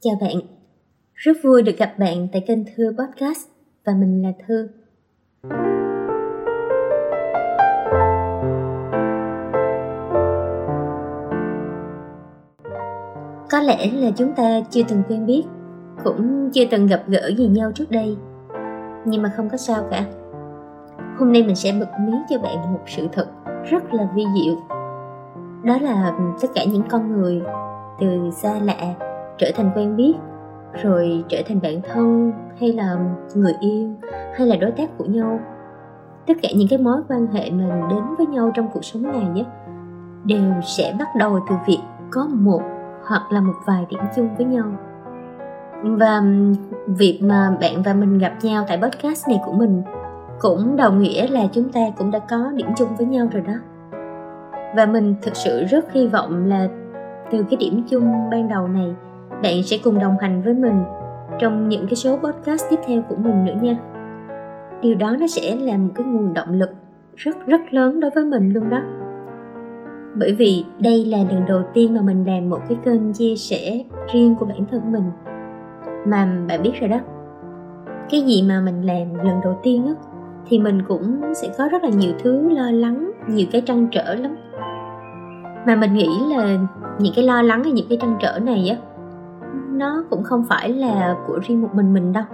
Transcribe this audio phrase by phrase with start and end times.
[0.00, 0.36] Chào bạn,
[1.14, 3.48] rất vui được gặp bạn tại kênh Thư Podcast
[3.86, 4.68] và mình là Thư.
[13.50, 15.42] Có lẽ là chúng ta chưa từng quen biết,
[16.04, 18.16] cũng chưa từng gặp gỡ gì nhau trước đây,
[19.04, 20.04] nhưng mà không có sao cả.
[21.18, 23.28] Hôm nay mình sẽ bật mí cho bạn một sự thật
[23.70, 24.54] rất là vi diệu.
[25.64, 27.42] Đó là tất cả những con người
[28.00, 29.07] từ xa lạ
[29.38, 30.14] trở thành quen biết,
[30.82, 32.96] rồi trở thành bạn thân hay là
[33.34, 33.94] người yêu
[34.34, 35.40] hay là đối tác của nhau.
[36.26, 39.44] Tất cả những cái mối quan hệ mình đến với nhau trong cuộc sống này
[39.44, 39.50] á
[40.24, 42.62] đều sẽ bắt đầu từ việc có một
[43.06, 44.66] hoặc là một vài điểm chung với nhau.
[45.82, 46.22] Và
[46.86, 49.82] việc mà bạn và mình gặp nhau tại podcast này của mình
[50.40, 53.54] cũng đồng nghĩa là chúng ta cũng đã có điểm chung với nhau rồi đó.
[54.76, 56.68] Và mình thực sự rất hy vọng là
[57.30, 58.94] từ cái điểm chung ban đầu này
[59.42, 60.82] bạn sẽ cùng đồng hành với mình
[61.38, 63.76] trong những cái số podcast tiếp theo của mình nữa nha.
[64.82, 66.70] Điều đó nó sẽ là một cái nguồn động lực
[67.16, 68.82] rất rất lớn đối với mình luôn đó.
[70.14, 73.84] Bởi vì đây là lần đầu tiên mà mình làm một cái kênh chia sẻ
[74.12, 75.04] riêng của bản thân mình.
[76.06, 76.98] Mà bạn biết rồi đó,
[78.10, 79.92] cái gì mà mình làm lần đầu tiên á,
[80.48, 84.14] thì mình cũng sẽ có rất là nhiều thứ lo lắng, nhiều cái trăn trở
[84.14, 84.36] lắm.
[85.66, 86.58] Mà mình nghĩ là
[86.98, 88.76] những cái lo lắng hay những cái trăn trở này á
[89.78, 92.24] nó cũng không phải là của riêng một mình mình đâu.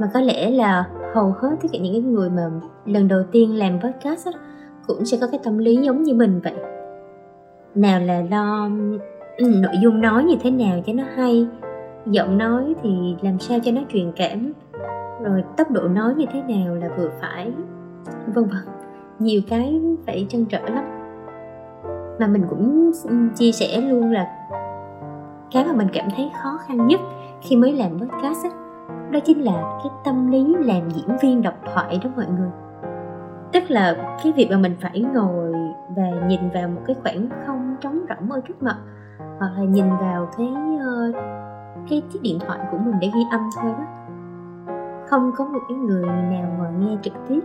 [0.00, 0.84] Mà có lẽ là
[1.14, 2.50] hầu hết tất cả những cái người mà
[2.84, 4.32] lần đầu tiên làm podcast á,
[4.86, 6.54] cũng sẽ có cái tâm lý giống như mình vậy.
[7.74, 8.68] Nào là lo
[9.36, 11.46] ừ, nội dung nói như thế nào cho nó hay
[12.06, 14.52] giọng nói thì làm sao cho nó truyền cảm
[15.22, 17.52] rồi tốc độ nói như thế nào là vừa phải
[18.26, 18.74] vân vân.
[19.18, 20.84] Nhiều cái phải trăn trở lắm.
[22.20, 24.26] Mà mình cũng ừ, chia sẻ luôn là
[25.56, 27.00] cái mà mình cảm thấy khó khăn nhất
[27.42, 28.50] khi mới làm podcast đó,
[29.10, 32.50] đó chính là cái tâm lý làm diễn viên độc thoại đó mọi người.
[33.52, 35.52] Tức là cái việc mà mình phải ngồi
[35.96, 38.76] và nhìn vào một cái khoảng không trống rỗng ở trước mặt
[39.18, 41.16] hoặc là nhìn vào cái uh,
[41.88, 43.84] cái chiếc điện thoại của mình để ghi âm thôi đó
[45.06, 47.40] không có một cái người nào ngồi nghe trực tiếp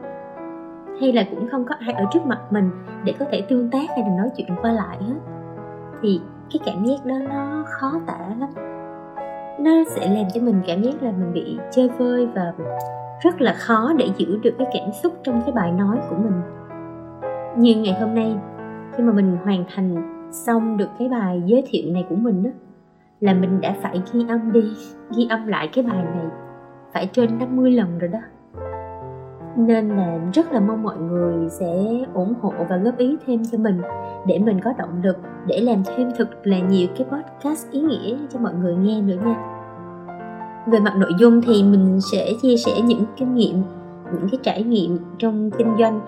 [1.01, 2.71] hay là cũng không có ai ở trước mặt mình
[3.03, 5.15] để có thể tương tác hay là nói chuyện qua lại hết.
[6.01, 6.21] Thì
[6.53, 8.49] cái cảm giác đó nó khó tả lắm.
[9.59, 12.53] Nó sẽ làm cho mình cảm giác là mình bị chơi vơi và
[13.21, 16.41] rất là khó để giữ được cái cảm xúc trong cái bài nói của mình.
[17.57, 18.35] Như ngày hôm nay,
[18.93, 19.95] khi mà mình hoàn thành
[20.31, 22.49] xong được cái bài giới thiệu này của mình đó
[23.19, 24.73] là mình đã phải ghi âm đi,
[25.17, 26.25] ghi âm lại cái bài này
[26.93, 28.19] phải trên 50 lần rồi đó
[29.55, 33.57] nên là rất là mong mọi người sẽ ủng hộ và góp ý thêm cho
[33.57, 33.81] mình
[34.27, 35.17] để mình có động lực
[35.47, 39.17] để làm thêm thật là nhiều cái podcast ý nghĩa cho mọi người nghe nữa
[39.25, 39.35] nha.
[40.67, 43.63] Về mặt nội dung thì mình sẽ chia sẻ những kinh nghiệm,
[44.13, 46.01] những cái trải nghiệm trong kinh doanh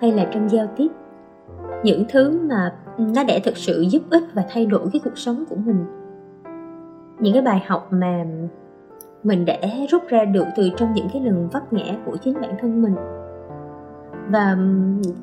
[0.00, 0.88] hay là trong giao tiếp.
[1.84, 5.44] Những thứ mà nó đã thực sự giúp ích và thay đổi cái cuộc sống
[5.50, 5.84] của mình.
[7.18, 8.24] Những cái bài học mà
[9.24, 9.56] mình đã
[9.90, 12.94] rút ra được từ trong những cái lần vấp ngã của chính bản thân mình.
[14.28, 14.56] Và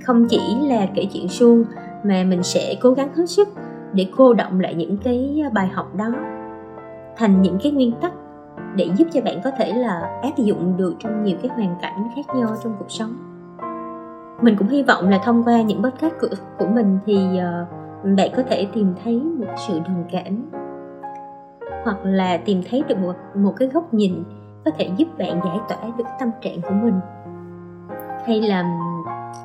[0.04, 1.64] không chỉ là kể chuyện suông
[2.04, 3.48] mà mình sẽ cố gắng hết sức
[3.94, 6.14] để cô động lại những cái bài học đó
[7.18, 8.14] thành những cái nguyên tắc
[8.76, 12.08] để giúp cho bạn có thể là áp dụng được trong nhiều cái hoàn cảnh
[12.16, 13.16] khác nhau trong cuộc sống.
[14.42, 16.28] Mình cũng hy vọng là thông qua những podcast của,
[16.60, 20.61] của mình thì uh, bạn có thể tìm thấy một sự đồng cảm
[21.84, 24.24] hoặc là tìm thấy được một một cái góc nhìn
[24.66, 27.00] có thể giúp bạn giải tỏa được tâm trạng của mình.
[28.26, 28.64] Hay là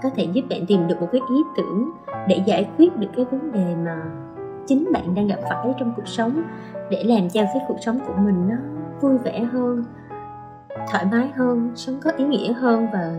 [0.03, 1.91] có thể giúp bạn tìm được một cái ý tưởng
[2.29, 4.03] để giải quyết được cái vấn đề mà
[4.67, 6.43] chính bạn đang gặp phải trong cuộc sống,
[6.91, 8.57] để làm cho cái cuộc sống của mình nó
[9.01, 9.85] vui vẻ hơn,
[10.93, 13.13] thoải mái hơn, sống có ý nghĩa hơn và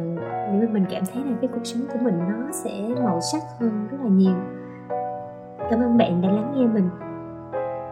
[0.54, 3.88] nếu mình cảm thấy là cái cuộc sống của mình nó sẽ màu sắc hơn
[3.92, 4.36] rất là nhiều.
[5.70, 6.90] Cảm ơn bạn đã lắng nghe mình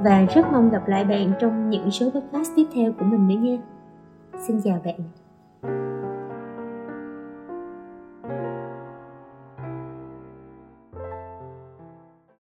[0.04, 3.36] và rất mong gặp lại bạn trong những số podcast tiếp theo của mình nữa
[3.36, 3.58] nha.
[4.48, 5.95] Xin chào bạn.